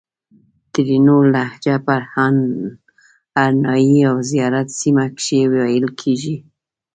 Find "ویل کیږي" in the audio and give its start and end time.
5.51-6.37